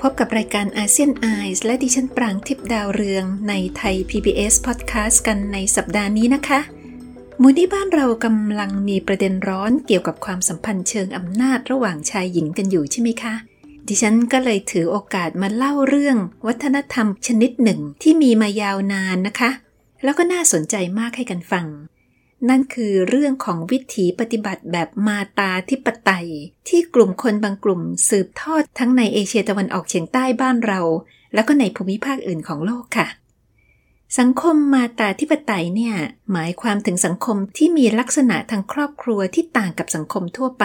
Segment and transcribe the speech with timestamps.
[0.00, 6.60] พบกับรายการอาเซียนไอส์และดิฉันปรางทิพดาวเรืองในไทย PBS Podcast กันในสัปดาห์นี้นะคะ
[7.40, 13.34] มูนี่บ้านเรากำลังมีประเด็นร้อนเกี่ยวกับความสัมพันธ์เชิงอำนาจระหว่างชายหญิงกันอยู่ใช่ไหมคะ
[13.88, 19.50] ดิฉันก็เลยถือโอกาสมาเล่าเรื่อง วัฒนธรรมชนิดหนึ่งที่มีมายาวนานนะคะ
[20.04, 21.66] แล้วก็น่าสนใจมากให้กันฟัง
[22.48, 26.28] นั่นคือเรื่องของวิถีปฏิบัติแบบมาตาธิปไตย
[26.68, 30.80] ที่กลุ่มคนบางกลุ่มสืบทอดทั้งในเอเชียตะวันออกเฉียงใต้บ้านเรา
[31.34, 33.08] แล้วก็ในภูมิภาคอื่นของโลกค่ะ
[34.18, 35.96] สังคมมาตาธิปไตยเนี่ย
[36.32, 40.64] หมายความถึงสังคมที่มีลักษณะทางครอบครัวที่ต่างกับสังคมทั่วไป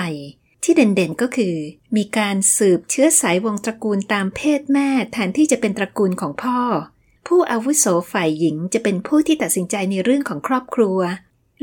[0.64, 1.56] ที่เด่นๆก็คือ
[1.96, 6.60] มีการสืบเชื้อสายวงตระกูลตามเพศแม่แทนที่จะเป็นตระกูลของพ่อ
[7.28, 11.00] ผู้อาวุโสฝ่ายหญิงจะเป็นผู้ที่ตัดสินใจในเรื่องของครอบครัว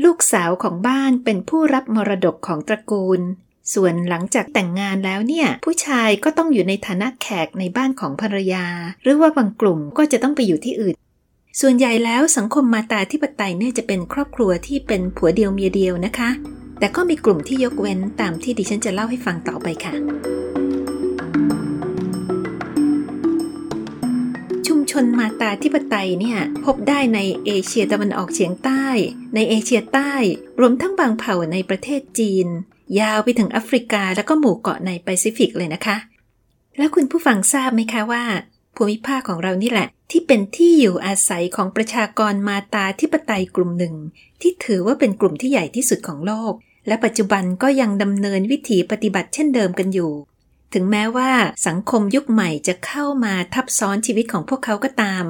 [0.03, 3.21] ลูกสาวของบ้านเป็นผู้รับมรดกของตระกูล
[3.73, 8.65] ส่วนหลังจากแต่งงานแล้วเนี่ย ผู้ชายก็ต้องอยู่ในฐานะแขกในบ้านของภรรยา
[9.03, 10.95] หรือว่าบางกลุ่มก็จะต้องไปอยู่ที่อื่น
[11.61, 16.29] ส่วนใหญ่แล้วสังคมมาตาธิปไตยเนี่ยจะเป็นครอบครัวที่เป็นผัวเดียวเมียเดียวนะคะ
[16.79, 19.93] แต่ก็มีกลุ่มที่ยกเว้นตามที่ดิฉันจะเล่าให้ฟังต่อไปค่ะ
[24.93, 28.85] ชนมาตาธิปไตยเนี่ยพบได้ในเอเชียตะวันออกเฉียงใต้
[29.35, 30.13] ในเอเชียใต้
[30.59, 32.47] รวมทั้งบางเผ่าในประเทศจีน
[32.99, 35.97] ยาวไปถึงแอฟริกาแล้วก็หมู่เกาะในแปซิฟิกเลยนะคะ
[36.77, 38.23] แล้วคุณผู้ฟังทราบไหมคะว่า
[38.75, 43.95] ภูมิภาคของเรานี่แหละ ที่เป็นที่อยู่อาศัยของประชากรมาตาธิปไตยกลุ่มหนึ่ง
[44.41, 46.53] ที่ถือว่าเป็นกลุ่มที่ใหญ่ที่สุดของโลก
[46.87, 50.11] และปัจจุบันก็ยังดำเนินวิถีปฏิบัติเช่นเดิมกันอยู่
[50.73, 51.31] ถึงแม้ว่า
[51.67, 55.25] สังคมยุคใหม่จะเข้ามาทับซ้อนชีวิตของพวกเขาก็ตาม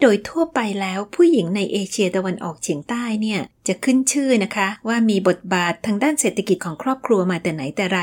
[0.00, 8.00] โดยทั่วไปแล้วผู้หญิงในเอเชียตะวันออกเฉียงใต้เนี่ยจะขึ้นชื่อนะคะ ว่ามีบทบาททางด้านเศรษฐกิจของครอบครัวมาแต่ไหนแต่ไร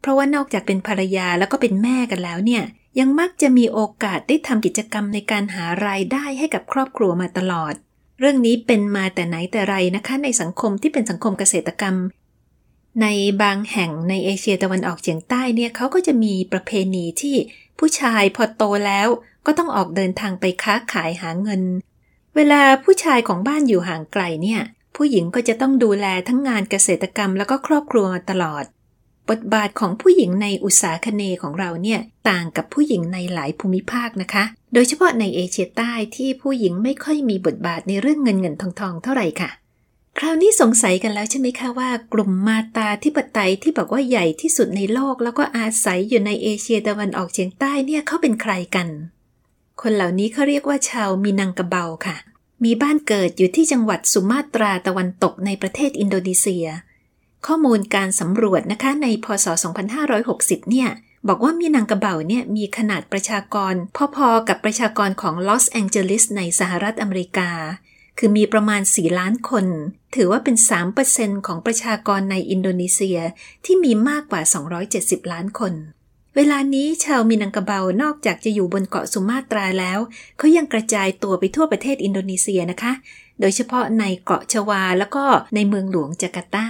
[0.00, 2.62] เพราะว่านอกจากเป็นภรรยาแล้วก็เป็นแม่กันแล้วเนี่ย
[3.00, 7.74] ยังมักจะมีโอกาสได้ทำกิจกรรมในการหารายได้ให้กับครอบครัวมาตลอด
[8.18, 11.96] เรื่องนี้เป็นมาแต่ไหนแต่ไรนะคะ ในสังคมที่เป็นสังคมเกษตรกรรม
[13.00, 13.06] ใน
[13.42, 17.36] บางแห่งในเอเชียตะวันออกเฉียงใต้เนี่ยเขาก็จะมีประเพณีที่
[17.78, 19.08] ผู้ชายพอโตแล้ว
[19.46, 21.62] ก็ต้องออกเดินทางไปค้าขายหาเงิน
[22.36, 24.60] เวลาผู้ชายของบ้านอยู่ห่างไกลเนี่ย
[24.96, 28.64] ผู้หญิงก็จะต้องดูแลทั้งงานเกษตรกรรมแล้วก็ครอบครัวมาตลอด
[29.30, 34.44] บทบาทของผู้หญิงในอุตสาคเนของเราเนี่ยต่างกับผู้หญิงในหลายภูมิภาคนะคะ
[34.74, 39.50] โดยเฉพาะในเอเชียใต้ที่ผู้หญิงไม่ค่อยมีบทบาทในเรื่องเงินเงินทองทองเท่าไหร่ค่ะ
[40.18, 48.88] คราวนี้สงสัยกันแล้วใช่ไหมคะว่ากลุ่มมาตาธิปไตยที่บอกว่าใหญ่ที่สุดในโลก แล้วก็อาศัยอยู่ในเอเชียตะวันออกเฉียงใต้เนี่ยเขาเป็นใครกัน
[49.82, 52.16] คนเหล่านี้เขาเรียกว่าชาวมินังกะเบาค่ะ
[52.64, 56.66] มีบ้านเกิดอยู่ที่จังหวัดสุมาตราตะวันตกในประเทศอินโดนีเซีย
[57.46, 59.46] ข้อมูลการสำรวจนะคะในพศ
[60.08, 60.88] 2560 เนี่ย
[61.28, 63.74] บอกว่ามีนังกะเบาเนี่ยมีขนาดประชากร
[64.16, 67.50] พอๆกับประชากรของลอสแองเจลิสในสหรัฐอเมริกา
[68.18, 69.66] คือมีประมาณ 4 ล้านคน
[70.14, 70.56] ถือว่าเป็น
[71.00, 73.18] 3%ของประชากรในอินโดนีเซีย
[73.64, 74.42] ที่มีมากกว่า
[74.86, 75.74] 270 ล้านคน
[76.36, 79.98] เวลานี้ชาวมินังกะเบานอกจากจะอยู่บนเกาะสุมาตราแล้ว
[80.38, 82.92] เขายังกระจายตัวไปทั่วประเทศอินโดนีเซียนะคะ
[83.40, 86.68] โดยเฉพาะในเกาะชวาแล้วก็ในเมืองหลวงจาการ์ตา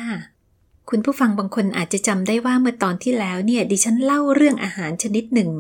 [0.92, 5.50] คุณผู้ฟังบางคนอาจจะจำได้ว่าเมื่อตอนที่แล้วเนี่ยดิฉันเล่าเรื่องอาหารชนิดหนึ่ง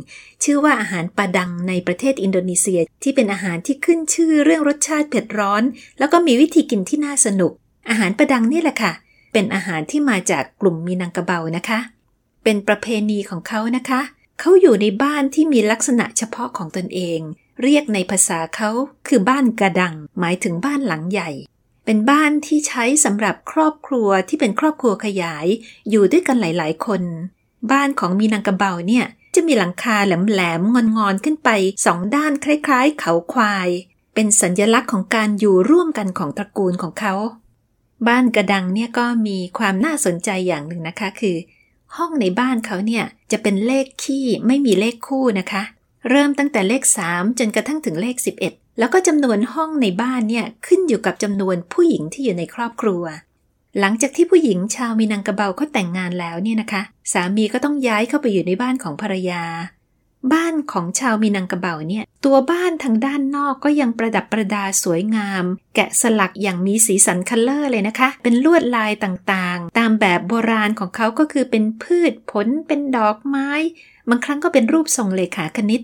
[0.44, 5.62] ชื่อว่าอาหารปาดังในประเทศอินโดนีเซีย ที่เป็นอาหารที่ขึ้นชื่อเรื่องรสชาติเผ็ดร้อน
[5.98, 7.52] แล้วก็มีวิธีกินที่น่าสนุก
[7.88, 8.92] อาหารปาดังนี่แหละค่ะ
[9.32, 11.78] เป็นอาหารที่มาจากกลุ่มมีนังกะเบานะคะ
[12.44, 14.00] เป็นประเพณีของเขานะคะ
[14.40, 17.20] เขาอยู่ในบ้านที่มีลักษณะเฉพาะของตนเอง
[17.62, 18.70] เรียกในภาษาเขา
[19.08, 21.30] คือบ้านกระดัง หมายถึงบ้านหลังใหญ่
[21.92, 25.46] เป็นบ้านที่ใช้สำหรับครอบครัวที่เป็นครอบครัวขยาย
[25.90, 27.02] อยู่ด้วยกันหลาย ๆ คน
[27.70, 29.04] บ้านของมีนางกระเบาเนี่ย
[29.34, 31.50] จะมีหลังคาแหลมๆงอนๆขึ้นไป
[31.86, 33.68] สองด้านคล้าย ๆ เขาควาย
[34.14, 37.14] เป็นสัญญลักษณ์ของการอยู่ร่วมกันของตระกูลของเขา
[38.08, 41.36] บ้านกระดังเนี่ยก็มีความน่าสนใจอย่างหนึ่งนะคะ คือ
[41.96, 45.62] ห้องในบ้านเขาเนี่ยจะเป็นเลขคี่ไม่มีเลขคู่นะคะ
[46.08, 46.82] เริ่มตั้งแต่เลข
[47.12, 53.04] 3 จนกระทั่งถึงเลข 11 แล้วก็จำนวนห้องในบ้านเนี่ยขึ้นอยู่กับจำนวนผู้หญิงที่อยู่ในครอบครัว
[53.78, 56.82] หลังจากที่ผู้หญิงชาวมินังกะเบาเขาแต่งงานแล้วเนี่ยนะคะ
[57.12, 59.42] สามีก็ต้องย้ายเข้าไปอยู่ในบ้านของภรรยา
[60.32, 65.44] บ้านของชาวมินังกะเบาเนี่ย ตัวบ้านทางด้านนอกก็ยังประดับประดาสวยงาม
[65.74, 73.50] แกะสลักอย่างมีสีสัน color เลยนะคะ เป็นลวดลายต่างๆ ตามแบบโบราณของเขาก็คือเป็นพืชผลเป็นดอกไม้
[74.08, 75.80] บางครั้งก็เป็นรูปทรงเลขาคณิต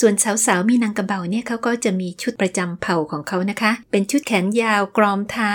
[0.00, 0.14] ส่วน
[0.46, 5.54] สาวๆมินังกะเบาเนี่ยเขาก็จะมีชุดประจำเผ่าของเขานะคะ เป็นชุดแขนยาวกรอมเท้า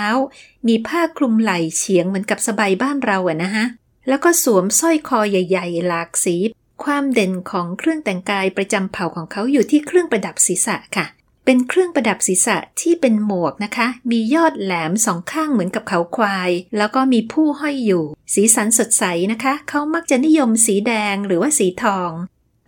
[0.68, 3.64] มีผ้าคลุมไหล่เฉียงเหมือนกับสบายบ้านเราอะนะฮะ
[4.08, 6.36] แล้วก็สวมสร้อยคอใหญ่ ๆ หลากสี
[6.84, 11.06] ความเด่นของเครื่องแต่งกายประจำเผ่าของเขาอยู่ที่เครื่องประดับศีรษะค่ะ
[11.44, 18.04] เป็นเครื่องประดับศีรษะที่เป็นหมวกนะคะ มียอดแหลมสองข้างเหมือนกับเขาควาย แล้วก็มีผู้ห้อยอยู่
[18.34, 22.10] สีสันสดใสนะคะ เขามักจะนิยมสีแดงหรือว่าสีทอง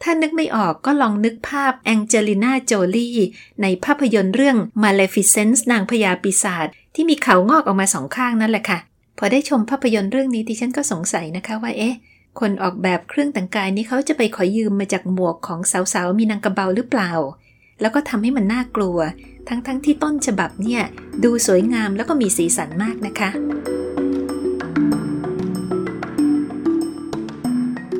[0.06, 3.10] ถ้านึกไม่ออกก็ลองนึกภาพแองเจลิน่าโจลี
[3.62, 8.78] ในภาพยนตร์เรื่อง Maleficent นางพญาปีศาจที่มีเขางอกออกมาสองข้างนั่นแหละค่ะ
[9.18, 11.94] พอได้ชมภาพยนตร์เรื่องนี้ดิฉันก็สงสัยนะคะว่าเอ๊ะ
[12.40, 15.60] คนออกแบบเครื่องแต่งกายนี้เขาจะไปขอยืมมาจากหมวกของ
[15.92, 17.12] สาวๆมีนางกระเบาหรือเปล่า
[17.80, 18.98] แล้วก็ทำให้มันน่ากลัว
[19.48, 20.82] ทั้งๆทที่ต้นฉบับเนี่ย
[21.24, 23.30] ดูสวยงามแล้วก็มีสีสันมากนะคะ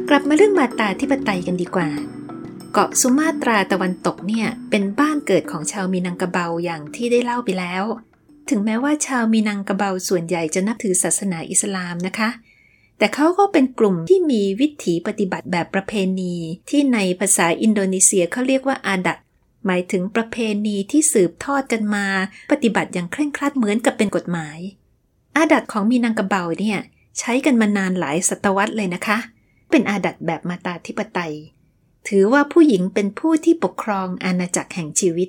[0.09, 1.89] กลับมาเรื่องมาตาที่ปไตยกันดีกว่า
[2.73, 7.85] เกาะสุมาตราตะวันตกเนี่ยเป็นบ้านเกิดของชาวมีนังกะเบาอย่างที่ได้เล่าไปแล้ว
[8.49, 12.29] ถึงแม้ว่าชาวมีนังกะเบาส่วนใหญ่จะนับถือศาสนาอิสลามนะคะ
[12.99, 16.35] แต่เขาก็เป็นกลุ่มที่มีวิถีปฏิบัติแบบประเพณี
[16.71, 19.19] ที่ในภาษาอินโดนีเซียเขาเรียกว่าอาดัต
[19.67, 20.37] หมายถึงประเพ
[20.67, 22.07] ณีที่สืบทอดกันมา
[22.51, 24.59] ปฏิบัติอย่างเคร่งครัดเหมือนกับเป็นกฎหมาย
[25.37, 26.79] อาดัตของมีนางกะเบาเนี่ย
[27.19, 29.19] ใช้กันมานานหลายศตวรรษเลยนะคะ
[29.71, 31.35] เป็นอาดัตแบบมาตาธิปไตย
[32.09, 35.29] ถือว่าผู้หญิงเป็นผู้ที่ปกครองอาณาจักรแห่งชีวิต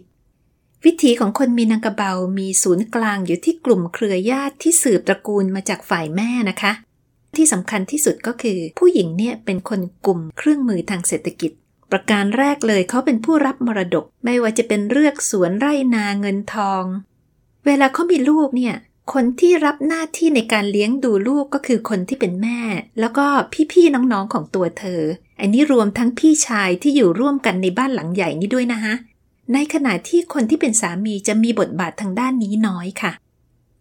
[0.86, 6.72] วิถีของคนมีนางกระเบา มีศูนย์กลางอยู่ที่กลุ่มเครือญาติที่สืบตระกูลมาจากฝ่ายแม่นะคะ
[7.36, 11.52] ที่สำคัญที่สุดก็คือ ผู้หญิงเนี่ยเป็นคนกลุ่มเครื่องมือทางเศรษฐกิจ
[11.92, 16.84] ประการแรกเลยเขาเป็นผู้รับมรดก ไม่ว่าจะเป็นเลือกสวนไร่นาเงินทอง
[17.66, 18.76] เวลาเขามีลูกเนี่ย
[19.14, 22.60] คนที่รับหน้าที่ในการเลี้ยงดูลูกก็คือคนที่เป็นแม่
[23.00, 23.26] แล้วก็
[23.72, 25.02] พี่ๆน้องๆของตัวเธอ
[25.40, 28.94] อันนี้รวมทั้งพี่ชายที่อยู่ร่วมกันในบ้านหลังใหญ่นี้ด้วยนะฮะ
[29.54, 33.12] ในขณะที่คนที่เป็นสามีจะมีบทบาททางด้านนี้น้อยค่ะ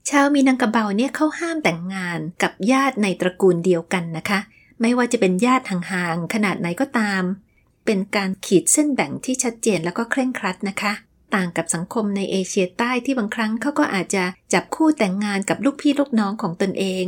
[0.08, 4.38] ชาวมีนังกระเบาเนี่ยเขาห้ามแต่งงานกับญาติในตระกูลเดียวกันนะคะ
[4.80, 7.22] ไม่ว่าจะเป็นญาติห่างๆขนาดไหนก็ตาม
[7.86, 10.92] เป็นการขีดเส้นแบ่งที่ชัดเจนแล้วก็เคร่งครัดนะคะ
[11.34, 17.06] ต่างกับสังคมในเอเชียใต้ที่บางครั้งเขาก็อาจจะจับคู่แต่งงานกับลูกพี่ลูกน้องของตนเอง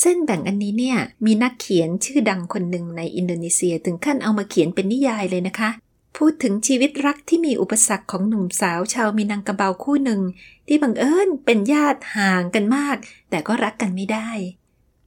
[0.00, 5.70] เส้นแบ่งอันนี้เนี่ยมีนักเขียนชื่อดังคนหนึ่งในอินโดนีเซียถึงขั้นเอามาเขียนเป็นนิยายเลยนะคะ
[6.16, 10.20] พูดถึงชีวิตรักที่มีอุปสรรคของหนุ่มสาวชาวมีนังกะเบาคู่หนึ่ง
[10.66, 12.96] ที่บังเอิญเป็นญาติห่างกันมาก
[13.30, 14.30] แต่ก็รักกันไม่ได้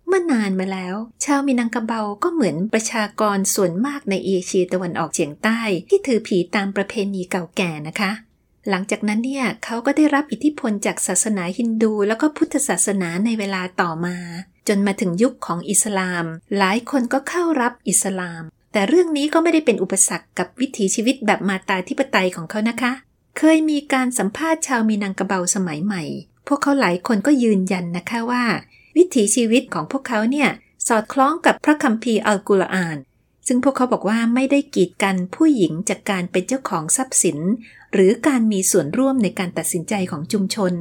[0.07, 0.95] เมื่อนานมาแล้ว
[1.25, 5.59] ชาวมีนังกะเบาก็เหมือนประชากรส่วนมากในเอเชียตะวันออกเฉียงใต้
[5.89, 8.11] ที่ถือผีตามประเพณีเก่าแก่นะคะ
[8.69, 14.17] หลังจากนั้นเนี่ยเขาก็ได้รับอิทธิพลจากศาสนาฮินดู แล้วก็พุทธศาสนาในเวลาต่อมา
[14.67, 16.25] จนมาถึงยุคของอิสลาม
[16.57, 22.91] หลายคนก็เข้ารับอิสลาม แต่เรื่องนี้ก็ไม่ได้เป็นอุปสรรคกับวิถีชีวิตแบบมาตาธิปไตยของเขานะคะ
[23.37, 26.03] เคยมีการสัมภาษณ์ชาวมีนังกระเบาสมัยใหม่
[26.47, 28.43] พวกเขาหลายคนก็ยืนยันนะคะว่า
[28.97, 30.49] วิถีชีวิตของพวกเขาเนี่ย
[30.87, 32.97] สอดคล้องกับพระคัมภีร์อัลกุรอาน
[33.47, 37.37] ซึ่งพวกเขาบอกว่าไม่ได้กีดกันผู้หญิงจากการเป็นเจ้าของทรัพย์สิน
[37.93, 40.73] หรือการมีส่วนร่วมในการตัดสินใจของชุมชน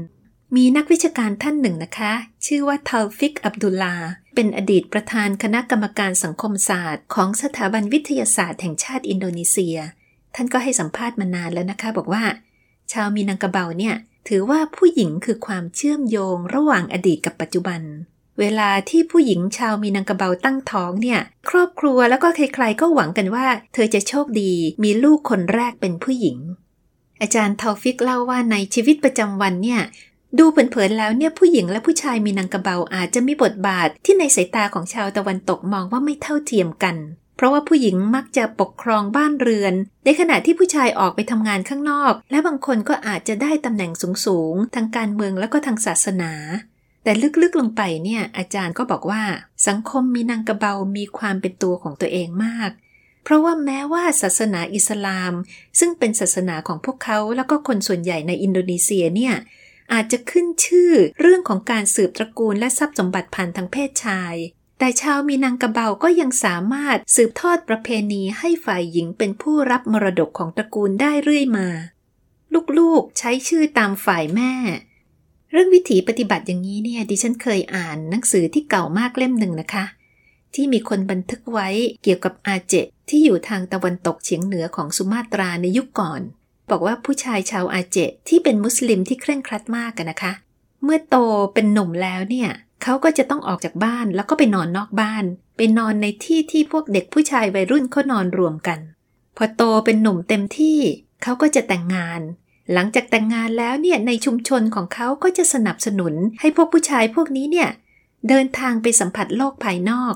[0.57, 2.13] มีนักวิชาการท่านหนึ่งนะคะ
[2.47, 3.95] ชื่อว่าทาฟิก อับดุลลา
[4.35, 9.77] เป็นอดีตประธานคณะกรรมการสังคมศาสตร์ ของสถาบันวิทยาศาสตร์แห่งชาติอินโดนีเซีย
[10.35, 12.25] ท่านก็ให้สัมภาษณ์มานานแล้วนะคะ บอกว่า
[12.93, 13.95] ชาวมีนังกะเบาเนี่ย
[14.29, 17.81] ถือว่าผู้หญิงคือความเชื่อมโยงระหว่างอดีตกับปัจจุบัน
[18.41, 24.53] เวลาที่ผู้หญิงชาวมีนังกะเบาตั้งท้องเนี่ย ครอบครัวแล้วก็ใครๆก็หวังกันว่า เธอจะโชคดี
[24.85, 26.39] มีลูกคนแรกเป็นผู้หญิง
[27.21, 29.81] อาจารย์ทาฟิกเล่าว่าในชีวิตประจำวันเนี่ย
[30.39, 36.97] ดูเผินๆแล้วเนี่ยผู้หญิงและผู้ชายมินังกะเบาอาจจะมีบทบาทที่ในสายตาของชาวตะวันตกมองว่าไม่เท่าเทียมกัน
[37.37, 39.75] เพราะว่าผู้หญิงมักจะปกครองบ้านเรือน
[40.05, 43.93] ในขณะที่ผู้ชายออกไปทำงานข้างนอก และบางคนก็อาจจะได้ตำแหน่ง
[44.25, 46.33] สูงๆทางการเมืองและก็ทางศาสนา
[47.07, 49.23] แต่ลึกๆลงไปเนี่ยอาจารย์ก็บอกว่า
[49.69, 52.71] สังคมมีนางกระเบามีความเป็นตัวของตัวเองมาก
[53.25, 55.33] เพราะว่าแม้ว่าศาสนาอิสลาม
[55.79, 59.35] ซึ่งเป็นศาสนาของพวกเขาแล้วก็คนส่วนใหญ่ในอินโดนีเซียเนี่ย
[59.93, 64.35] อาจจะขึ้นชื่อเรื่องของการสืบตระกูลและทรัพย์สมบัติพันธุ์ทางเพศชาย
[64.79, 71.69] แต่ชาวมีนางกระเบาก็ยังสามารถสืบทอดประเพณีให้ฝ่ายหญิงเป็นผู้รับมรดกของตระกูลได้เรื่อยมา
[72.79, 74.53] ลูกๆใช้ชื่อตามฝ่ายแม่
[75.57, 79.85] รื่องวิถีปฏิบัติอย่างนี้เนี่ยดิฉันเคยอ่านหนังสือที่เก่ามากเล่มหนึ่งนะคะ
[80.55, 81.69] ที่มีคนบันทึกไว้
[82.03, 82.75] เกี่ยวกับอาเจ
[83.09, 86.21] ที่อยู่ทางตะวันตกเฉียงเหนือของสุมาตราในยุคก่อน
[86.71, 87.99] บอกว่าผู้ชายชาวอาเจ
[88.29, 90.33] ที่เป็นมุสลิมที่เคร่งครัดมากกันนะคะ
[90.85, 91.17] เมื่อโต
[91.55, 92.51] เป็นหนุ่มแล้วเนี่ย
[92.83, 95.25] เขาก็จะต้องออกจากบ้านแล้วก็ไปนอนนอกบ้าน
[95.57, 98.79] ไปนอนในที่ที่พวกเด็กผู้ชายวัยรุ่นเขานอนรวมกัน
[99.37, 100.79] พอโตเป็นหนุ่มเต็มที่
[101.23, 102.21] เขาก็จะแต่งงาน
[102.73, 107.69] หลังจากแต่งงานแล้วเนี่ยในชุมชนของเขาก็จะสนับสนุนให้พวกผู้ชายพวกนี้เนี่ย
[108.29, 110.15] เดินทางไปสัมผัสโลกภายนอก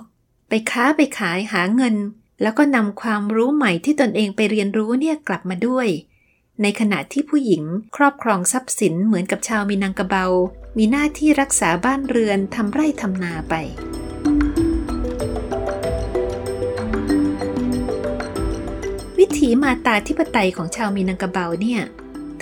[0.48, 1.96] ไปค้าไปขายหาเงิน
[2.42, 5.88] แล้วก็นำความรู้ใหม่ที่ตนเองไปเรียนรู้เนี่ยกลับมาด้วย
[6.62, 7.62] ในขณะที่ผู้หญิง
[7.96, 10.26] ครอบครองทรัพย์สินเหมือนกับชาวมินังกะเบา
[10.78, 13.54] มีหน้าที่รักษาบ้านเรือนทำไร่ทำนาไป
[19.18, 21.80] วิถีมาตาธิปไตยของชาวมินังกะเบาเนี่ย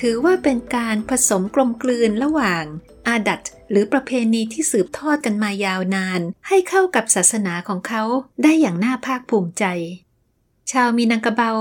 [0.00, 2.64] ถือว่าเป็นการผสมกลมกลืนระหว่าง
[3.08, 8.02] adat หรือประเพณีที่สืบทอดกันมายาวนาน ให้เข้ากับศาสนาของเขา
[8.42, 9.64] ได้อย่างน่าภาคภูมิใจ
[10.70, 11.52] ชาวมินังกะเบา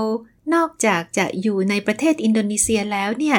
[0.54, 3.38] นอกจากจะอยู่ในประเทศอินโดนีเซียแล้วเนี่ย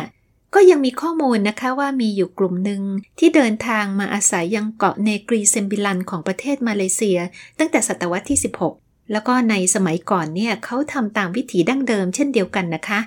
[0.55, 2.81] ก็ยังมีข้อมูลนะคะว่ามีอยู่กลุ่มหนึ่ง
[3.19, 7.19] ที่เดินทางมาอาศัยยังเกาะเนกรีเซมบิลันของประเทศมาเลเซีย
[7.59, 8.39] ตั้งแต่ศตวรรษที่
[8.75, 12.99] 16 แล้วก็ในสมัยก่อนเนี่ยเขาทำตามวิถีดั้งเดิมเช่นเดียวกันนะคะ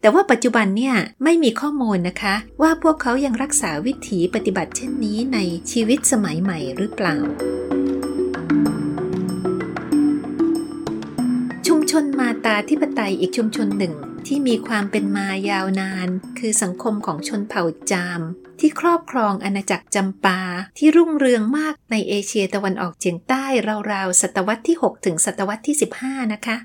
[0.00, 5.38] แต่ว่าปัจจุบันเนี่ยไม่มีข้อมูลนะคะ ว่าพวกเขายังรักษาวิถีปฏิบัติเช่นนี้ใน
[5.70, 7.16] ชีวิตสมัยใหม่หรือเปล่า
[11.66, 13.94] ชุมชนมาตาธิปไตยอีกชุมชนหนึ่ง
[14.26, 18.20] ที่มีความเป็นมายาวนาน คือสังคมของชนเผ่าจาม
[18.60, 20.40] ที่ครอบครองอาณาจักรจำปา
[20.78, 23.44] ที่รุ่งเรืองมากในเอเชียตะวันออกเฉียงใต้
[23.92, 26.56] ราวๆศตวรรษที่ 6 ถึงศตวรรษที่ 15 นะคะ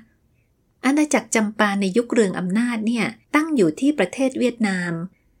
[0.86, 4.92] อาณาจักรจำปาในยุคเรืองอำนาจเนี่ยตั้งอยู่ที่ประเทศเวียดนาม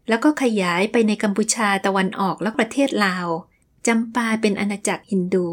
[0.08, 3.28] แล้วก็ขยายไปในกัมพูชาตะวันออกและประเทศลาว
[3.86, 5.48] จำปาเป็นอาณาจักรฮินดู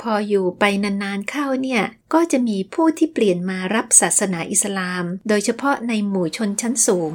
[0.00, 1.82] พออยู่ไปนานๆเข้าเนี่ย
[2.14, 7.14] ก็จะมีผู้ที่เปลี่ยนมารับศาสนาอิสลาม โดยเฉพาะในหมู่ชนชั้นสูง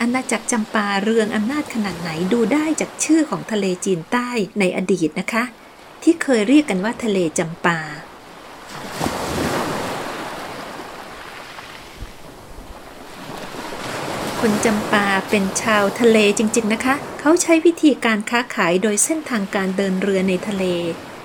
[0.00, 4.28] อาณาจักรจำปาเรืองอำนาจขนาดไหนดูได้จากชื่อของทะเลจีนใต้
[4.58, 5.44] ในอดีตนะคะ
[6.02, 7.78] ที่เคยเรียกกันว่าทะเลจำปา
[14.46, 20.64] คนจำปาเป็นชาวทะเลจริงๆนะคะ เขาใช้วิธีการค้าขายโดยเส้นทางการเดินเรือในทะเล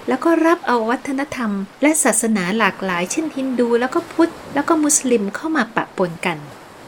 [0.08, 6.38] แล้วก็รับเอาวัฒนธรรม และศาสนาหลากหลาย เช่นฮินดูแล้วก็พุทธ แล้วก็มุสลิมเข้ามาปะปนกัน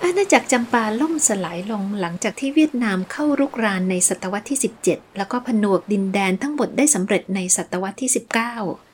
[0.03, 8.87] อาณาจักรจำปาล่มสลายลงหลังจากที่เวียดนามเข้ารุกรานในศตวรรษที่ 17 แล้วก็ผนวกดินแดนทั้งหมดได้สำเร็จในศตวรรษที่ 19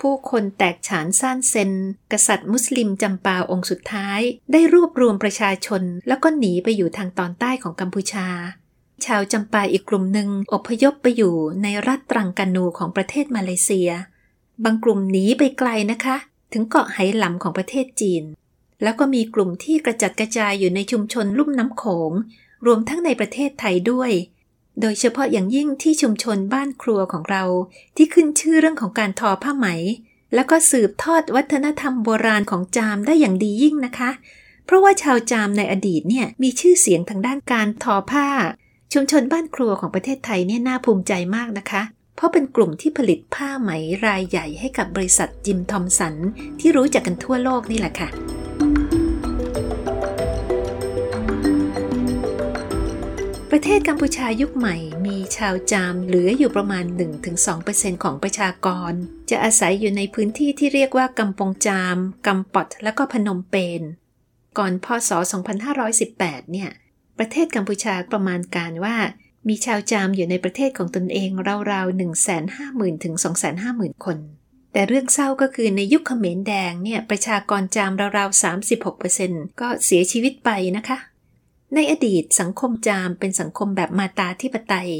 [0.00, 1.70] ผู้คนแตกฉานซ่านเซน
[2.12, 4.20] กษัตริย์มุสลิมจำปาองค์สุดท้าย
[4.52, 8.28] ได้รวบรวมประชาชน แล้วก็หนีไปอยู่ทางตอนใต้ของกัมพูชา
[9.04, 13.90] ชาวจำปาอีกกลุ่มหนึ่งอพยพไปอยู่ในรัฐตรังกานูของประเทศมาเลเซีย
[14.64, 16.16] บางกลุ่มหนีไปไกลนะคะ
[16.52, 18.24] ถึงเกาะไหหลำของประเทศจีน
[18.82, 22.12] แล้วก็มีกลุ่มที่กระจัดกระจายอยู่ในชุมชนลุ่มน้ำโขง
[22.66, 24.10] รวมทั้งในประเทศไทยด้วย
[24.80, 27.44] โดยเฉพาะอย่างยิ่งที่ชุมชนบ้านครัวของเรา
[27.96, 29.66] ที่ขึ้นชื่อเรื่องของการทอผ้าไหม
[30.34, 34.10] แล้วก็สืบทอดวัฒนธรรมโบราณของจามได้อย่างดียิ่งนะคะ
[34.66, 38.28] เพราะว่าชาวจามในอดีตเนี่ยมีชื่อเสียงทางด้านการทอผ้า
[38.92, 41.82] ชุมชนบ้านครัวของประเทศไทยเนี่ยน่าภูมิใจมากนะคะ
[42.16, 43.70] เพราะเป็นกลุ่มที่ผลิตผ้าไหม
[44.06, 46.14] รายใหญ่ให้กับบริษัทจิมทอมสัน
[46.60, 48.08] ที่รู้จักกันทั่วโลกนี่แหละค่ะ
[53.56, 56.84] ประเทศกัมพูชายุคใหม่มีชาวจามเหลืออยู่ประมาณ
[57.44, 58.92] 1-2%ของประชากร
[59.30, 61.96] จะอาศัยอยู่ในพื้นที่ที่เรียกว่ากัมปงจาม
[62.26, 63.82] กัมปอดและก็พนมเปญ
[64.58, 65.10] ก่อนพศ
[65.80, 66.70] 2518 เนี่ย
[67.18, 68.96] ประเทศกัมพูชาประมาณการว่า
[69.48, 71.30] มีชาวจามอยู่ในประเทศของตนเอง
[71.72, 72.00] ราวๆ
[72.50, 73.14] 150,000 ถึง
[73.60, 74.18] 250,000 คน
[74.72, 78.42] แต่เรื่องเศร้าก็คือในยุคเขมรแดงเนี่ย ประชากรจามราวๆ
[79.00, 80.98] 36%ก็เสียชีวิตไปนะคะ
[81.74, 84.90] ในอดีตสังคมจามเป็นสังคมแบบมาตาธิปไตย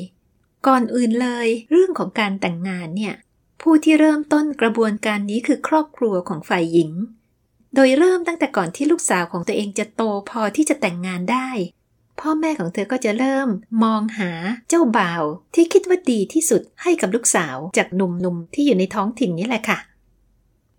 [0.67, 3.15] ก่อนอื่นเลย เรื่องของการแต่งงานเนี่ย
[3.63, 6.91] ผู้ที่เริ่มต้นกระบวนการนี้คือครอบครัวของฝ่ายหญิง
[7.75, 11.49] โดยเริ่มตั้งแต่ก่อนที่ลูกสาวของตัวเองจะโตพอที่จะแต่งงานได้
[12.21, 13.49] พ่อแม่ของเธอก็จะเริ่ม
[13.83, 14.31] มองหา
[14.69, 15.23] เจ้าบ่าว
[15.55, 19.79] ที่คิดว่าดีที่สุดให้กับลูกสาวจากหนุ่มๆที่อยู่ในท้องถิ่นนี้แหละค่ะ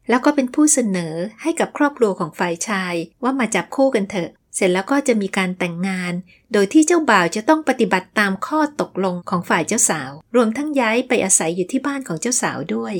[0.09, 6.13] แล้วก็เป็นผู้เสนอให้กับครอบครัวของฝ่ายชายว่ามาจับคู่กันเถอะ เสร็จแล้วก็จะมีการแต่งงาน
[6.53, 12.95] โดยที่เจ้าบ่าวจะต้องปฏิบัติตามข้อตกลงของฝ่ายเจ้าสาว รวมทั้งย้ายไปอาศัยอยู่ที่บ้านของเจ้าสาวด้วย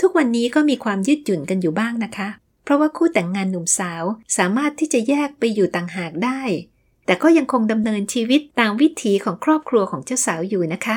[0.00, 2.28] ทุกวันนี้ก็มีความยืดหยุ่นกันอยู่บ้างนะคะ
[2.64, 4.04] เพราะว่าคู่แต่งงานหนุ่มสาว
[4.36, 6.42] สามารถที่จะแยกไปอยู่ต่างหากได้
[7.06, 10.96] แต่ก็ยังคงดำเนินชีวิตตามวิถีของครอบครัวของเจ้าสาวอยู่นะคะ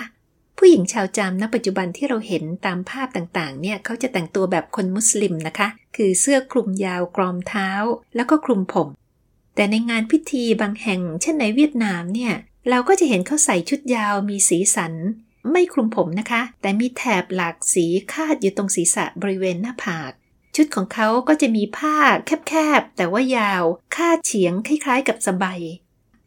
[0.57, 7.69] ผู้หญิงชาวจามณปัจจุบันที่เราเห็นตามภาพต่างๆ เนี่ยเขาจะแต่งตัวแบบคนมุสลิมนะคะ คือเสื้อคลุมยาวกรอมเท้า
[8.15, 8.87] แล้วก็คลุมผม
[9.59, 12.33] แต่ในงานพิธีบางแห่ง เช่นในเวียดนามเนี่ย
[12.69, 14.93] เราก็จะเห็นเขาใส่ชุดยาวมีสีสัน
[15.51, 20.11] ไม่คลุมผมนะคะ แต่มีแถบหลากสีคาดอยู่ตรงศีรษะบริเวณหน้าผาก
[20.55, 21.97] ชุดของเขาก็จะมีผ้า
[22.47, 23.63] แคบๆ แต่ว่ายาว
[23.95, 25.61] คาดเฉียงคล้ายๆ กับสบาย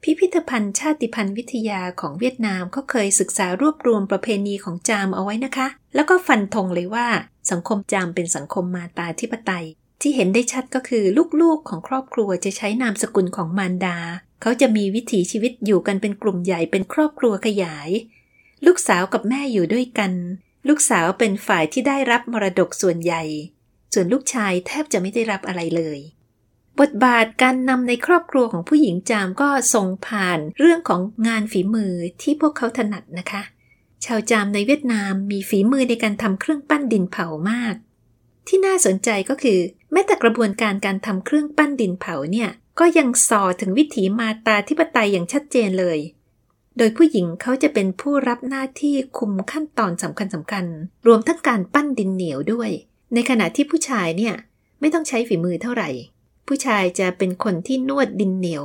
[0.02, 7.06] พิพิธภัณฑ์ชาติพันธุ์วิทยาของเวียดนามก็เคยศึกษารวบรวมประเพณีของจามเอาไว้นะคะ แล้วก็ฟันธงเลยว่า
[7.50, 9.66] สังคมจามเป็นสังคมมาตาธิปไตย
[10.02, 11.04] ที่เห็นได้ชัดก็คือ
[11.40, 13.98] ลูกๆของครอบครัวจะใช้นามสกุลของมารดา
[14.42, 17.88] เขาจะมีวิถีชีวิตอยู่กันเป็นกลุ่มใหญ่เป็นครอบครัวขยาย
[18.66, 20.12] ลูกสาวกับแม่อยู่ด้วยกัน
[20.68, 23.22] ลูกสาวเป็นฝ่ายที่ได้รับมรดกส่วนใหญ่
[23.92, 25.98] ส่วนลูกชายแทบจะไม่ได้รับอะไรเลย
[26.80, 31.92] บทบาทการนำในครอบครัวของผู้หญิงจามก็ส่งผ่านเรื่องของงานฝีมือ
[32.22, 33.42] ที่พวกเขาถนัดนะคะ
[34.04, 37.74] ชาวจามในเวียดนามมีฝีมือในการทำเครื่องปั้นดินเผามาก
[38.46, 39.58] ที่น่าสนใจก็คือ
[39.92, 45.98] แม้แต่กระบวนการการทำเครื่องปั้นดินเผาเนี่ย ก็ยังสอถึงวิถีมาตาธิปไตยอย่างชัดเจนเลย
[46.78, 50.64] โดยผู้หญิงเขาจะเป็นผู้รับหน้าที่คุมขั้นตอนสำคัญสำคัญ
[51.06, 52.70] รวมทั้งการปั้นดินเหนียวด้วย
[53.14, 54.34] ในขณะที่ผู้ชายเนี่ย
[54.80, 55.88] ไม่ต้องใช้ฝีมือเท่าไหร่
[56.46, 58.64] ผู้ชายจะเป็นคนที่นวดดินเหนียว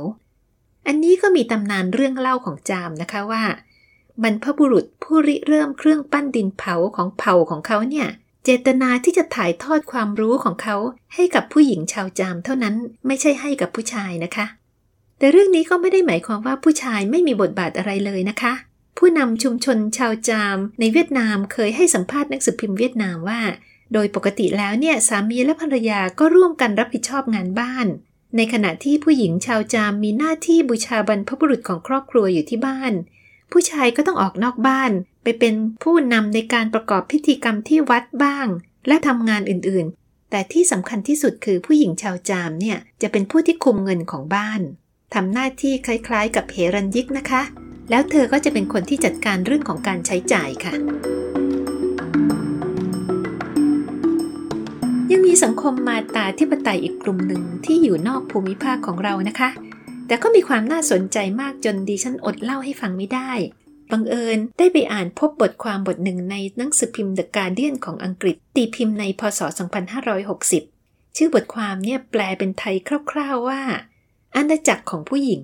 [0.86, 3.44] อันนี้ก็มีตำนานเรื่องเล่าของจามนะคะว่า
[4.22, 8.08] บรรพบุรุษผู้ริเริ่มเครื่องปั้นดินเผาของเผ่าของเขาเนี่ย
[8.44, 10.76] เจตนาที่จะถ่ายทอดความรู้ของเขา
[11.14, 12.74] ให้กับผู้หญิงชาวจามเท่านั้น
[13.06, 14.46] ไม่ใช่ให้กับผู้ชายนะคะ
[15.18, 18.52] แต่เรื่องนี้ก็ไม่ได้หมายความว่าผู้ชายไม่มีบทบาทอะไรเลยนะคะ
[18.98, 23.40] ผู้นำชุมชนชาวจามในเวียดนามเคยให้สัมภาษณ์นักสืบพิมพ์เวียดนามว่า
[23.92, 27.86] โดยปกติแล้วเนี่ยสามีและภรรยาก็ร่วมกันรับผิดชอบงานบ้าน
[28.36, 32.92] ในขณะที่ผู้หญิงชาวจามมีหน้าที่บูชาบรรพบุรุษของครอบครัวอยู่ที่บ้าน
[33.52, 34.90] ผู้ชายก็ต้องออกนอกบ้าน
[35.28, 38.48] ไปเป็นผู้นำในการประกอบพิธีกรรมที่วัดบ้าง
[38.88, 44.60] และทำงานอื่นๆ แต่ที่สำคัญที่สุดคือผู้หญิงชาวจามเนี่ยจะเป็นผู้ที่คุมเงินของบ้าน
[45.14, 47.42] ทำหน้าที่คล้ายๆ กับเฮรันยิกนะคะ
[47.90, 50.74] แล้วเธอก็จะเป็นคนที่จัดการเรื่องของการใช้จ่ายค่ะ
[55.10, 59.50] ยังมีสังคมมาตาธิปไตยอีกกลุ่มหนึ่งที่อยู่นอกภูมิภาคของเรานะคะ
[60.06, 63.32] แต่ก็มีความน่าสนใจมากจนดิฉันอดเล่าให้ฟังไม่ได้
[63.90, 69.40] บังเอิญได้ไปอ่านพบบทความบทหนึ่งในหนังสือพิมพ์ The Guardian ของอังกฤษ ตีพิมพ์ในพศ
[70.28, 72.76] 2560 ชื่อบทความเนี่ยแปลเป็นไทย
[73.10, 73.62] คร่าวๆว่า
[74.36, 75.42] อาณาจักรของผู้หญิง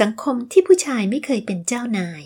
[0.00, 2.22] สังคมที่ผู้ชายไม่เคยเป็นเจ้านาย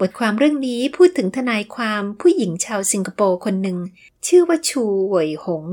[0.00, 3.78] บทความเรื่องนี้พูดถึงทนายความผู้หญิงชาวสิงคโปร์คนหนึ่ง
[4.26, 5.64] ชื่อว่าชูเหวยหง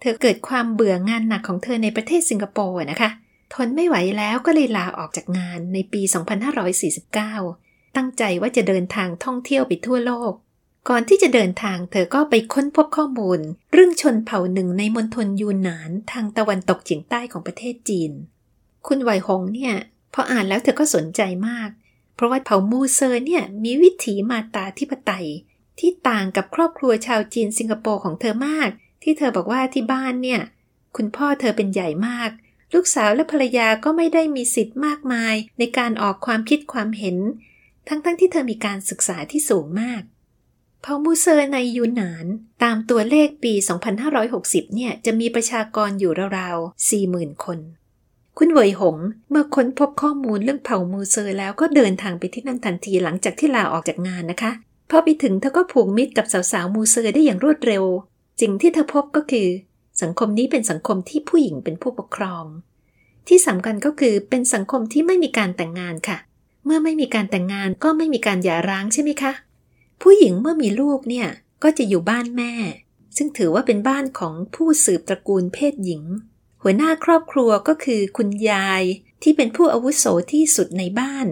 [0.00, 3.10] เธอเกิดความเบื่องานหนักของเธอในประเทศสิงคโปร์นะคะ
[3.52, 6.02] ทนไม่ไหวแล้วก็เลยลาออกจากงานในปี
[6.66, 7.65] 2549
[7.96, 10.32] ตั้งใจว่าจะเดินทางท่องเที่ยวไปทั่วโลก
[10.88, 13.40] ก่อนที่จะเดินทางเธอก็ไปค้นพบข้อมูล
[13.72, 18.10] เรื่องชนเผ่าหนึ่งในมณฑลยูนนานทางตะวันตกเฉียงใต้ของประเทศจีน
[18.86, 19.74] คุณไวหงเนี่ย
[20.14, 21.70] พออ่านแล้วเธอก็สนใจมาก
[22.14, 25.28] เพราะว่าเผ่ามูเซอร์เนี่ยมีวิถีมาตาธิปไตย
[25.78, 28.68] ที่ต่างกับครอบครัวชาวจีนสิงคโปร์ของเธอมาก
[29.02, 30.40] ที่เธอบอกว่าที่บ้านเนี่ย
[30.96, 32.30] คุณพ่อเธอเป็นใหญ่มาก
[32.74, 37.16] ลูกสาวและภรรยาก็ไม่ได้มีสิทธิ์มากมาย ในการออกความคิดความเห็น
[37.88, 40.02] ทั้งๆที่เธอมีการศึกษาที่สูงมาก
[40.82, 42.26] เผ่ามูเซอร์ในยูนาน
[42.62, 43.52] ตามตัวเลขปี
[44.14, 47.58] 2560 เนี่ย จะมีประชากรอยู่ราวๆ 40,000 คน
[48.38, 48.96] คุณเวยหง
[49.30, 54.52] เมื่อค้นพบข้อมูลเรื่องเผ่ามูเซอร์แล้วก็เดินทางไปที่นั่นทันทีหลังจากที่ลาออกจากงานนะคะ
[54.90, 57.84] พอไปถึงเธอก็ผูกมิตรกับสาวๆมูเซอร์ได้อย่างรวดเร็ว
[58.40, 59.48] สิ่งที่เธอพบก็คือ
[60.02, 62.44] สังคมนี้เป็นสังคมที่ผู้หญิงเป็นผู้ปกครอง
[63.28, 66.18] ที่สำคัญก็คือเป็นสังคมที่ไม่มีการแต่งงานค่ะ
[66.66, 69.32] เมื่อไม่มีการแต่งงานก็ไม่มีการหย่าร้างใช่ไหมคะ
[70.02, 71.28] ผู้หญิงเมื่อมีลูกเนี่ย
[71.62, 72.52] ก็จะอยู่บ้านแม่
[73.16, 76.02] ซึ่งถือว่าเป็นบ้านของผู้สืบตระกูลเพศหญิง
[76.62, 78.82] หัวหน้าครอบครัวก็คือคุณยาย
[79.22, 81.26] ที่เป็นผู้อาวุโสที่สุดในบ้าน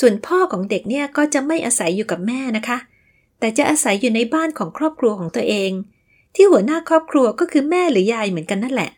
[0.00, 2.78] ส่วนพ่อของเด็กเนี่ยก็จะไม่อาศัยอยู่กับแม่นะคะ
[3.38, 5.72] แต่จะอาศัยอยู่ในบ้านของครอบครัวของตัวเอง
[6.34, 8.90] ที่หัวหน้าครอบครัวก็คือแม่หรือยายเหมือนกันนั่นแหละ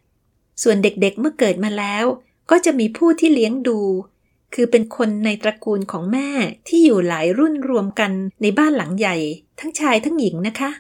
[0.63, 2.05] ส่วนเด็กๆเมื่อเกิดมาแล้ว
[2.51, 3.81] ก็จะมีผู้ที่เลี้ยงดู
[4.55, 6.31] คือเป็นคนในตระกูลของแม่
[6.69, 8.13] ที่อยู่หลายรุ่นรวมกัน
[8.43, 9.17] ในบ้านหลังใหญ่
[9.61, 10.71] ทั้งชายทั้งหญิงนะคะ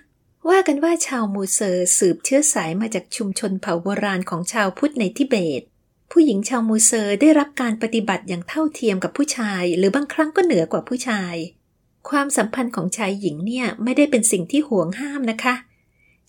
[0.48, 5.62] ว่ากันว่าชาวมูเซอร์สืบเชื้อสายมาจากชุมชนเผ่าโบราณของชาวพุทธในทิเบต
[6.11, 11.35] ผู้หญิงชาวมูเซอร์ได้รับการปฏิบัติอย่างเท่าเทียมกับผู้ชาย หรือบางครั้งก็เหนือกว่าผู้ชาย
[12.11, 15.54] ความสัมพันธ์ของชายหญิงเนี่ยไม่ได้เป็นสิ่งที่ห่วงห้ามนะคะ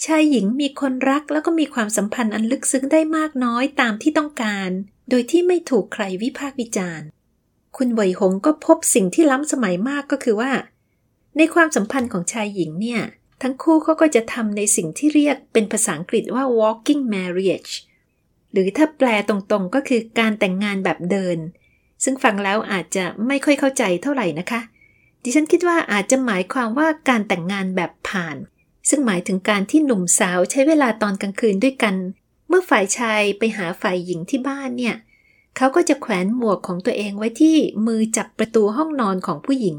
[0.05, 4.69] ชายหญิงมีคนรักแล้วก็มีความสัมพันธ์อันลึกซึ้งได้มากน้อยตามที่ต้องการ
[5.09, 7.07] โดยที่ไม่ถูกใครวิพากษ์วิจารณ์
[7.77, 10.51] คุณไหวหงก็พบสิ่งที่ล้ำสมัยมากก็คือว่า
[11.37, 13.01] ในความสัมพันธ์ของชายหญิงเนี่ย
[13.41, 17.71] ทั้งคู่เขาก็จะทำในสิ่งที่เรียกเป็นภาษาอังกฤษว่า walking marriage
[18.51, 21.37] หรือถ้าแปลตรงๆก็คือการแต่งงานแบบเดิน
[22.03, 24.61] ซึ่งฟังแล้วอาจจะไม่ค่อยเข้าใจเท่าไหร่นะคะ
[25.23, 28.37] ดิฉันคิดว่าอาจจะหมายความว่าการแต่งงานแบบผ่าน
[28.89, 31.95] ซึ่งหมายถึงการที่หนุ่มสาวใช้เวลาตอนกลางคืนด้วยกัน
[32.47, 34.95] เมื่อฝ่ายชายไปหาฝ่ายหญิงที่บ้านเนี่ย
[35.57, 39.77] เขาก็จะแขวนหมวกของตัวเองไว้ที่มือจับประตูห้องนอนของผู้หญิง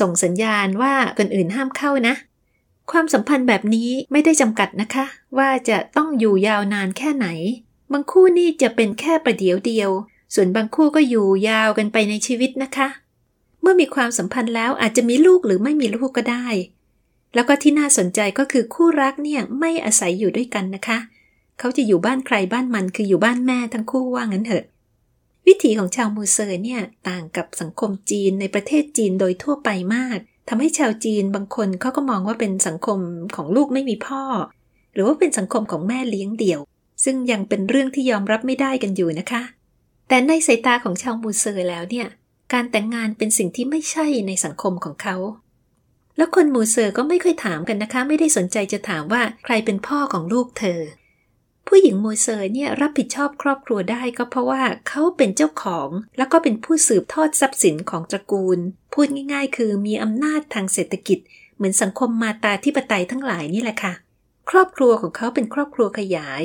[0.00, 2.14] ส่งสัญญาณว่าคนอื่นห้ามเข้านะ
[2.90, 5.04] ความสัมพันธ์แบบนี้ไม่ได้จำกัดนะคะ
[5.38, 7.26] ว่าจะต้องอยู่ยาวนานแค่ไหน
[7.92, 9.90] บางคู่นี่จะเป็นแค่ประเดี๋ยวเดียว
[10.34, 12.88] ส่วนบางคู่ก็อยู่ยาวกันไปในชีวิตนะคะ
[13.60, 16.46] เมื่อมีความสัมพันธ์แล้วอาจจะมีลูกหรือไม่มีลูกก็ได้
[17.34, 20.98] แล้วก็ที่น่าสนใจก็คือคู่รักเนี่ยไม่อาศัยอยู่ด้วยกันนะคะ
[21.58, 24.64] เขาจะอยู่บ้านใครบ้านมันคืออยู่บ้านแม่ทั้งคู่ว่างั้นเถอะ
[25.46, 32.98] วิถีของชาวมูเซอร์เนี่ย ต่างกับสังคมจีนในประเทศจีนโดยทั่วไปมากทำให้ชาวจีนบางคนเขาก็มองว่าเป็นสังคม
[33.36, 34.22] ของลูกไม่มีพ่อ
[34.94, 36.60] หรือว่าเป็นสังคมของแม่เลี้ยงเดี่ยว
[37.04, 39.42] ซึ่งยังเป็นเรื่องที่ยอมรับไม่ได้กันอยู่นะคะ
[40.08, 42.06] แต่ในสายตาของชาวมูเซอร์แล้วเนี่ย
[42.52, 45.16] การแต่งงานเป็นสิ่งที่ไม่ใช่ในสังคมของเขา
[46.16, 50.80] แล้วคนมูเซอร์ก็ไม่ค่อยถามกันนะคะ ไม่ได้สนใจจะถามว่าใครเป็นพ่อของลูกเธอ
[51.66, 58.58] ผู้หญิงมูเซอร์เนี่ยรับผิดชอบครอบครัวได้ก็เพราะว่าเขาเป็นเจ้าของ แล้วก็เป็นผู้สืบทอดทรัพย์สินของตระกูล
[58.92, 61.18] พูดง่าย ๆ คือมีอำนาจทางเศรษฐกิจ
[61.56, 63.92] เหมือนสังคมมาตาธิปไตยทั้งหลายนี่แหละค่ะ
[64.50, 66.42] ครอบครัวของเขาเป็นครอบครัวขยาย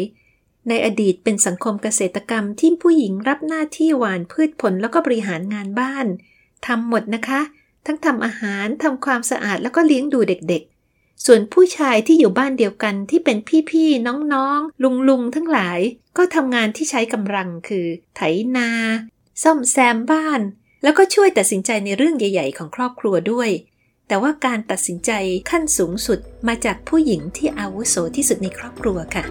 [0.69, 6.06] ในอดีตเป็นสังคมเกษตรกรรมที่ผู้หญิงรับหน้าที่หวานพืชผลแล้วก็บริหารงานบ้าน
[6.65, 7.41] ทำหมดนะคะ
[7.86, 10.76] ทั้งทำอาหารทำความสะอาดแล้วก็เลี้ยงดูเด็กๆ
[11.25, 13.38] ส่วนผู้ชายที่อยู่บ้านเดียวกันที่เป็น
[13.69, 15.80] พี่ๆ น้องๆ ลุงๆ ทั้งหลาย
[16.17, 18.21] ก็ทำงานที่ใช้กำลังคือ ไถ
[18.56, 18.69] นา
[19.43, 20.41] ซ่อมแซมบ้าน
[20.84, 23.49] แล้วก็ช่วยตัดสินใจในเรื่องใหญ่ ๆ ของครอบครัวด้วย
[24.08, 25.12] แต่ว่าการตัดสินใจ
[25.49, 29.25] ขั้นสูงสุดมาจากผู้หญิงที่อาวุโสที่สุดในครอบครัวค่ะ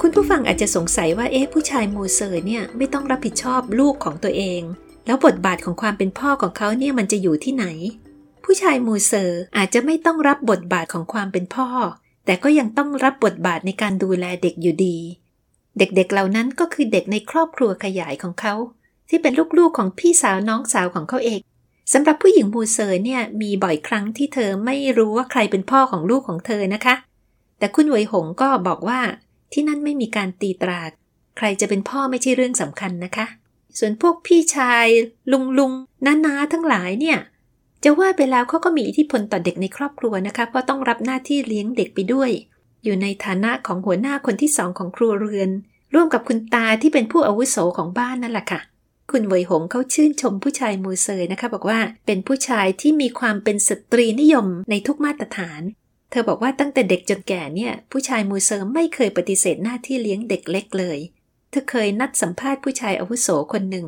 [0.00, 4.62] คุณผู้ฟังอาจจะสงสัยว่าเอ๊ะผู้ชายมูเซอร์เนี่ยไม่ต้องรับผิดชอบลูกของตัวเอง
[5.06, 7.66] แล้วบทบาทของความเป็นพ่อของเขาเนี่ยมันจะอยู่ที่ไหน
[8.44, 11.68] ผู้ชายมูเซอร์อาจจะไม่ต้องรับบทบาทของความเป็นพ่อ
[12.24, 14.96] แต่ก็ยังต้องรับบทบาทในการดูแลเด็กอยู่ดี
[15.78, 18.54] เด็กๆเหล่านั้นก็คือเด็กในครอบครัวขยายของเขา
[19.08, 21.40] ที่เป็นลูกๆของพี่สาวน้องสาวของเขาเอง
[21.92, 26.94] สำหรับผู้หญิงมูเซอร์เนี่ยมีบ่อยครั้งที่เธอไม่รู้ว่าใครเป็นพ่อของลูกของเธอนะคะ
[27.58, 29.00] แต่คุณเวยหงก็บอกว่า
[29.52, 30.80] ที่นั่นไม่มีการตีตรา
[31.36, 33.26] ใครจะเป็นพ่อไม่ใช่เรื่องสำคัญนะคะ
[33.78, 34.86] ส่วนพวกพี่ชาย
[35.32, 35.72] ลุงลุง
[36.06, 37.18] น้าน้าทั้งหลายเนี่ย
[37.84, 42.30] จะว่าไปแล้วเขาก็มีอิทธิพลต่อเด็กในครอบครัวนะคะ เพราะต้องรับหน้าที่เลี้ยงเด็กไปด้วย
[42.84, 45.50] อยู่ในฐานะของหัวหน้าคนที่สองของครัวเรือน
[45.94, 48.60] ร่วมกับคุณตาที่เป็นผู้อาวุโสของบ้านนั่นแหละค่ะ
[49.10, 55.60] คุณเวยหงเขาชื่นชมผู้ชายมูเซอร์นะคะ บอกว่าเป็นผู้ชายที่มีความเป็นสตรีนิยมในทุกมาตรฐาน
[56.10, 60.98] เธอบอกว่าตั้งแต่เด็กจนแก่เนี่ย ผู้ชายมูเซอร์ไม่เคยปฏิเสธหน้าที่เลี้ยงเด็กเล็กเลย
[61.50, 63.86] เธอเคยนัดสัมภาษณ์ผู้ชายอาวุโสคนหนึ่ง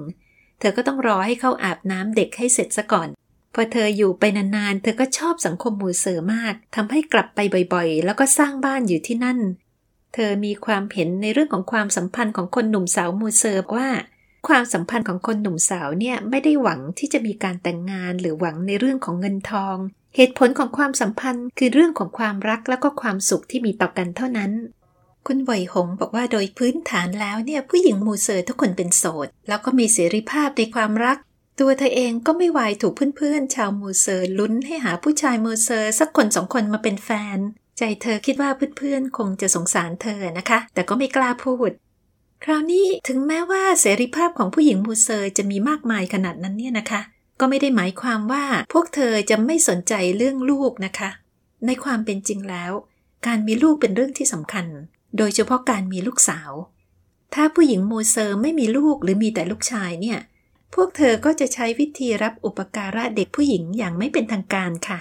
[0.59, 3.09] เธอก็ต้องรอให้เขาอาบน้ำเด็กให้เสร็จซะก่อน
[3.55, 7.41] พอเธออยู่ไปนานๆ เธอก็ชอบสังคมมูเซอร์มากทำให้กลับไป
[7.75, 9.39] บ่อยๆ แล้วก็สร้างบ้านอยู่ที่นั่น
[10.15, 13.89] เธอมีความเห็นในเรื่องของความสัมพันธ์ของคนหนุ่มสาวมูเซอร์ว่า
[14.49, 19.77] ความสัมพันธ์ของคนหนุ่มสาวเนี่ยไม่ได้หวังที่จะมีการแต่งงานหรือหวังในเรื่องของเงินทอง
[20.17, 24.51] เหตุผลของความสัมพันธ์คือเรื่องของความรักแล้วก็ความสุขที่มีต่อกันเท่านั้น
[25.29, 31.19] คุณไหวหงบอกว่าโดยพื้นฐานแล้วเนี่ยผู้หญิงมูเซอร์ทุกคนเป็นโสด แล้วก็มีเสรีภาพในความรัก
[31.61, 37.39] ตัวเธอเองก็ไม่วายถูกเพื่อนๆ ชาวมูเซอร์ลุ้นให้หาผู้ชายมูเซอร์สักคนสองคนมาเป็นแฟน
[37.79, 41.71] ใจเธอคิดว่าเพื่อนๆ คงจะสงสารเธอนะคะ แต่ก็ไม่กล้าพูด
[42.45, 47.01] คราวนี้ถึงแม้ว่าเสรีภาพของผู้หญิงมูเซอร์จะมีมากมายขนาดนั้นเนี่ยนะคะ
[47.41, 51.11] ก็ไม่ได้หมายความว่าพวกเธอจะไม่สนใจเรื่องลูกนะคะ
[51.67, 52.73] ในความเป็นจริงแล้ว
[53.27, 54.67] การมีลูกเป็นเรื่องที่สำคัญ
[55.17, 56.53] โดยเฉพาะการมีลูกสาว
[57.35, 60.19] ถ้าผู้หญิงมูเซอร์ไม่มีลูกหรือมีแต่ลูกชายเนี่ย
[60.75, 64.99] พวกเธอก็จะใช้วิธีรับอุปการะเด็กผู้หญิงอย่างไม่เป็นทางการค่ะ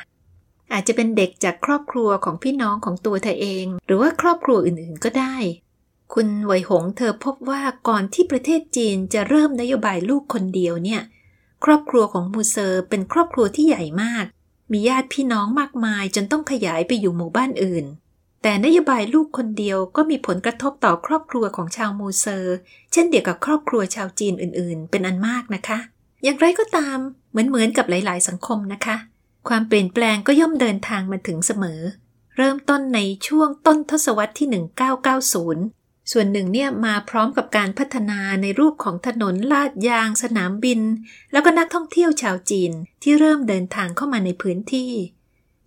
[0.73, 5.35] อาจจะเป็นเด็กจากครอบครัวของพี่น้องของตัวเธอเอง หรือว่าครอบครัวอื่นๆก็ได้
[6.13, 11.01] คุณไวหงเธอพบว่าก่อนที่ประเทศจีนจะเริ่มนโยบายลูกคนเดียวเนี่ย
[11.65, 14.25] ครอบครัวของมูเซอร์เป็นครอบครัวที่ใหญ่มาก
[14.71, 17.85] มีญาติพี่น้องมากมายจนต้องขยายไปอยู่หมู่บ้านอื่น
[18.41, 22.55] แต่นโยบายลูกคนเดียวก็มีผลกระทบต่อครอบครัวของชาวมูเซอร์
[22.91, 25.79] เช่นเดียวกับครอบครัวชาวจีนอื่น ๆ เป็นอันมากนะคะ
[26.23, 26.97] อย่างไรก็ตาม
[27.31, 28.95] เหมือนเหมือนกับหลาย ๆ สังคมนะคะ
[29.47, 31.81] ความเปลี่ยนแปลงก็ย่อมเดินทางมาถึงเสมอ
[32.37, 34.47] เริ่มต้นในช่วงต้นทศวรรษที่
[35.49, 40.81] 1990 ส่วนหนึ่งเนี่ยมาพร้อมกับการพัฒนาในรูปของถนนลาดยาง สนามบิน
[41.31, 42.71] แล้วก็นักท่องเที่ยวชาวจีน
[43.03, 44.91] ที่เริ่มเดินทางเข้ามาในพื้นที่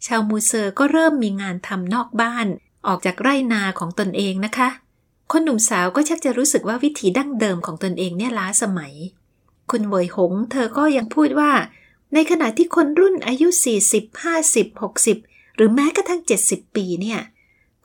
[0.07, 2.47] ชาวมูเซอร์ก็เริ่มมีงานทำนอกบ้าน
[2.87, 4.69] ออกจากไร่นาของตนเองนะคะ
[5.33, 8.95] คนหนุ่มสาวก็ชักจะรู้สึกว่าวิถีดั้งเดิมของตนเองเนี่ยล้าสมัย
[9.71, 11.53] คุณเวยหง เธอก็ยังพูดว่า
[12.15, 13.49] ในขณะที่คนรุ่นอายุ
[13.87, 17.21] 40 50 60 หรือแม้กระทั่ง 70 ปีเนี่ย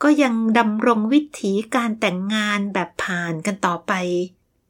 [0.04, 3.94] ก็ยังดำรงวิถีการแต่งงานแบบผ่านกันต่อไป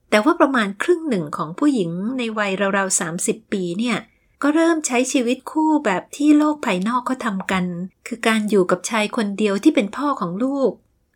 [0.09, 3.97] แต่ว่าประมาณครึ่งหนึ่งของผู้หญิงในวัยราวๆ30 ปีเนี่ย
[4.41, 7.65] ก็เริ่มใช้ชีวิตคู่แบบที่โลกภายนอกเขาทำกัน
[8.07, 10.71] คือการอยู่กับชายคนเดียวที่เป็นพ่อของลูก